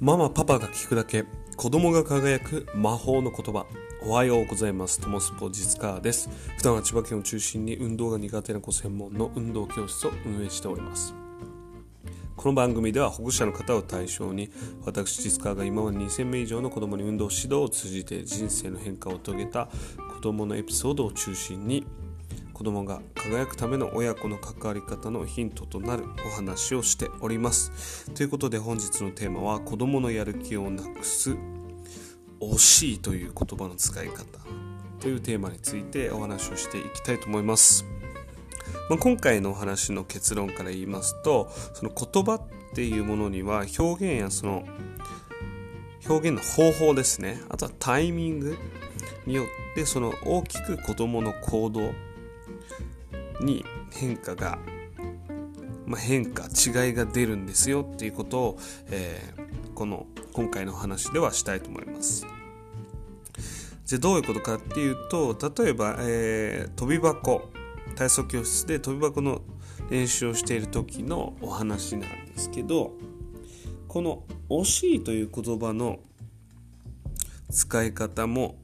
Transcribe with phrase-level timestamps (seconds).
[0.00, 3.66] ママパパが聞くだけ子供が輝く魔法の言葉。
[4.02, 4.98] おはようございます。
[4.98, 6.30] トモスポ実家です。
[6.56, 11.14] 普段は千葉県を中心に運動が苦手な子専門の運動教室を運営しております。
[12.34, 14.50] この番組では保護者の方を対象に
[14.86, 19.68] 私実家が今まで2000名以上の子供に運動指導を通じて人生の変化を遂げた
[20.14, 21.86] 子供のエピソードを中心に
[22.60, 28.10] 子供が輝くための親子の関わり方のヒントとなるお話をしております。
[28.10, 31.38] ということで本日のテーマは子供のやる気をなくす
[32.38, 34.26] 惜しいという言葉の使い方。
[35.00, 37.86] というテーマについてお話をしていきたいと思います、
[38.90, 42.42] まあ、今回のお話の結論から言いますとその言葉っ
[42.74, 44.64] ていうものには表現やその
[46.06, 47.40] 表現の方法ですね。
[47.48, 48.58] あとはタイミング
[49.24, 51.94] によってその大きく子供の行動
[53.40, 54.58] に変化が、
[55.86, 58.58] まあ、変化違いが出るんですよっていうことを、
[58.90, 62.26] えー、この今回の話ではしたいと思います。
[63.84, 67.50] じゃどういうことかっていうと例えば、えー、飛び箱
[67.96, 69.42] 体操教室で飛び箱の
[69.90, 72.92] 練習をしている時のお話なんですけど
[73.88, 75.98] この「惜しい」という言葉の
[77.50, 78.56] 使い方も、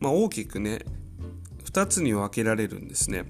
[0.00, 0.86] まあ、大きくね
[1.72, 3.24] 2つに分けられるんですね。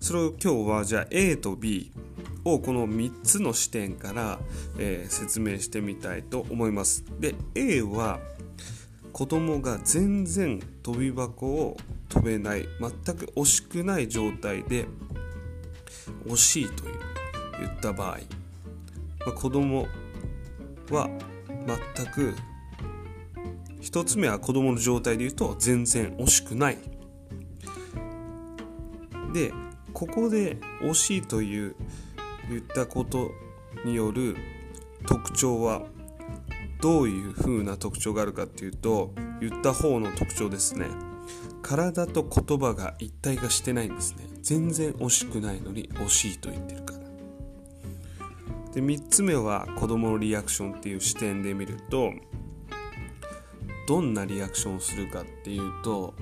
[0.00, 1.90] それを今日はじゃあ A と B
[2.44, 4.38] をこの3つの視点から、
[4.78, 7.04] えー、説明してみたいと思います。
[7.18, 8.20] で A は
[9.12, 11.76] 子供が全然飛び箱を
[12.08, 14.86] 飛べない全く惜しくない状態で
[16.26, 16.98] 惜しいという
[17.58, 18.18] 言った場合、
[19.26, 19.88] まあ、子供
[20.90, 21.10] は
[21.96, 22.34] 全く
[23.80, 26.78] 1つ目は子供の状態で言うと全然惜しくない
[29.32, 29.52] で
[29.92, 31.76] ここで惜しいという
[32.48, 33.30] 言ったこと
[33.84, 34.36] による
[35.06, 35.82] 特徴は
[36.80, 40.86] どういう風な特徴があるかっていうと言った方の特徴ですね。
[41.62, 44.24] 体と言葉が一体化してないんですね。
[44.42, 46.98] 全然惜しくないのに惜しいと言ってるから。
[48.72, 52.12] で3つ目は子供のリアクションっていう視点で見ると
[53.86, 56.14] どんなリアクションをするかっていうと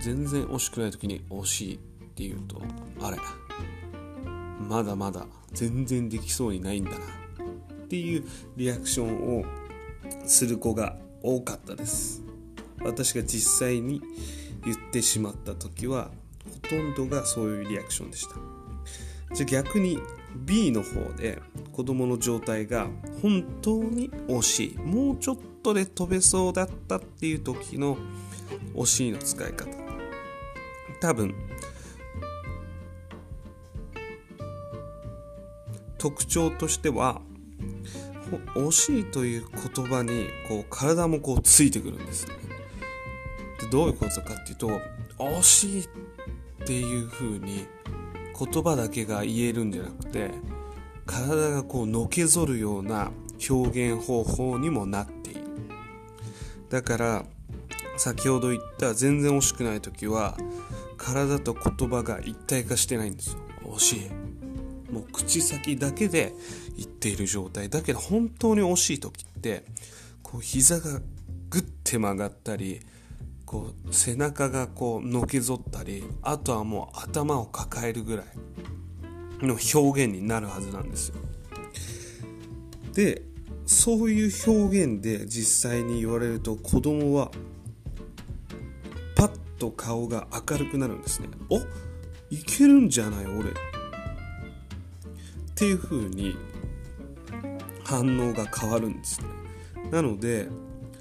[0.00, 1.89] 全然惜しくない時に惜しい。
[2.10, 2.60] っていうと
[3.00, 3.16] あれ
[4.68, 6.98] まだまだ全然できそうにないんだなっ
[7.88, 8.24] ていう
[8.56, 9.44] リアクションを
[10.26, 12.22] する子が多かったです。
[12.82, 14.00] 私が実際に
[14.64, 16.10] 言ってしまった時は
[16.62, 18.36] ほとんどがそういうリアクションでした。
[19.34, 19.98] じゃ逆に
[20.36, 21.40] B の方で
[21.72, 22.88] 子供の状態が
[23.22, 27.96] 本当に惜しいもうちょっとで飛べそうだったっていう時の
[28.74, 29.68] 惜しいの使い方。
[31.00, 31.34] 多分
[36.00, 37.20] 特徴としては
[38.54, 39.44] 惜しいという
[39.74, 42.34] 言葉にこう体もこうついてくるんですね。
[43.60, 44.80] でどういうことかっていうと
[45.18, 45.88] 惜しいっ
[46.64, 47.66] ていう風に
[48.38, 50.30] 言葉だけが言えるんじゃなくて
[51.04, 53.10] 体がこうのけぞるような
[53.50, 55.42] 表現方法にもなっている。
[56.70, 57.24] だから
[57.98, 60.38] 先ほど言った全然惜しくない時は
[60.96, 63.38] 体と言葉が一体化してないんですよ。
[63.64, 64.29] 惜しい。
[64.92, 66.32] もう口先だけで
[66.76, 69.64] 言っている状態だけど本当に惜しい時って
[70.22, 71.00] こう膝が
[71.48, 72.80] グッて曲がったり
[73.44, 78.26] こう背中がこうのけぞったりあとはもう頭を抱えるぐらい
[79.44, 81.16] の表現になるはずなんですよ。
[82.94, 83.22] で
[83.66, 87.30] そういう表現で実際に言われると子供は
[89.16, 91.28] パッと顔が明るくなるんですね。
[91.48, 91.58] お
[92.30, 93.50] いけるんじゃない俺。
[95.60, 96.38] っていう風に
[97.84, 99.26] 反応が変わるんですね。
[99.90, 100.48] なので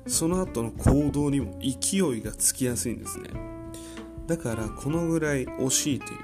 [0.06, 3.30] その後の行動にも勢いがつきやすいんですね。
[4.28, 6.16] だからこのぐらい惜しいとい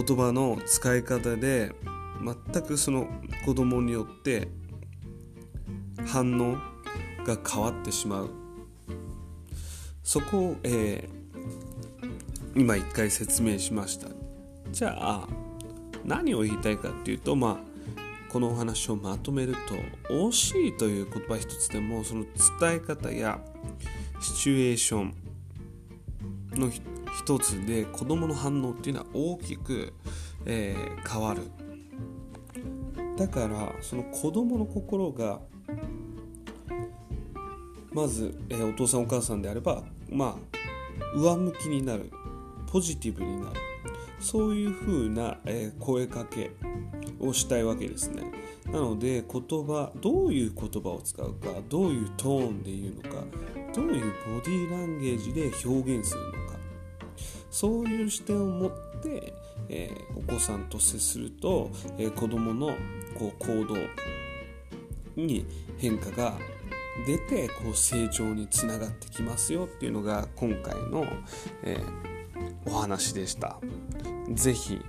[0.00, 1.72] う言葉の使い方で
[2.20, 3.06] 全くその
[3.46, 4.48] 子供によって
[6.04, 6.56] 反応
[7.24, 8.30] が変わってしまう。
[10.02, 14.08] そこを、えー、今一回説明しました。
[14.72, 15.28] じゃあ
[16.04, 17.72] 何を言いたいかっていうとまあ
[18.32, 19.54] このお話をまとめる
[20.06, 22.24] と惜しいという言葉一つでもその
[22.60, 23.38] 伝え方や
[24.20, 25.14] シチュエーション
[26.52, 29.92] の一つで子供の反応っていうのは大きく、
[30.46, 31.42] えー、変わる。
[33.16, 35.38] だからその子供の心が
[37.92, 42.10] まず、えー、お父さんお母さんであればまあ上向きになる。
[42.66, 43.71] ポジティブになる。
[44.22, 46.52] そういう風な、え、声かけ
[47.20, 48.22] をしたいわけですね
[48.66, 53.24] なので言葉どういう言葉を使うかどういうトーンで言うのか
[53.74, 56.56] どういうボディーランゲージで表現するのか
[57.50, 58.70] そういう視点を持っ
[59.02, 59.34] て、
[59.68, 62.74] えー、お子さんと接すると、えー、子どもの
[63.18, 63.76] こう行動
[65.16, 65.46] に
[65.78, 66.38] 変化が
[67.06, 71.04] 出てこう成長につながってきますよっていうのが今回の、
[71.62, 73.58] えー、お話でした。
[74.34, 74.80] 是非、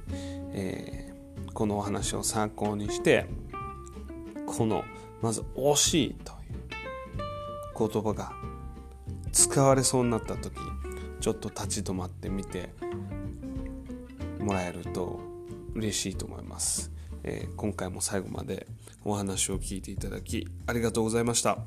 [0.54, 3.26] えー、このお話を参考にして
[4.46, 4.84] この
[5.22, 6.36] まず「惜しい」とい
[7.86, 8.34] う言葉が
[9.32, 10.56] 使われそうになった時
[11.20, 12.70] ちょっと立ち止まってみて
[14.40, 15.20] もらえると
[15.74, 16.92] 嬉しいと思います、
[17.24, 18.68] えー、今回も最後まで
[19.04, 21.60] お話を聞いていただきありがとうございました。